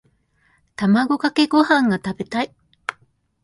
[0.77, 2.55] 卵かけご飯が食べたい。